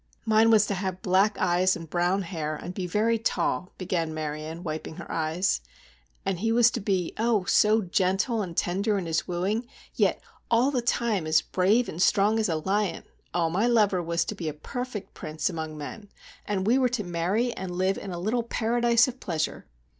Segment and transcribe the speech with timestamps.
[0.25, 4.63] "Mine was to have black eyes and brown hair, and be very tall," began Marion,
[4.63, 5.61] wiping her eyes,
[6.25, 10.19] "and he was to be, oh, so gentle and tender in his wooing, yet
[10.49, 13.03] all the time as brave and strong as a lion!
[13.35, 16.09] Oh, my lover was to be a perfect prince among men,
[16.47, 19.67] and we were to marry and live in a little paradise of pleasure!"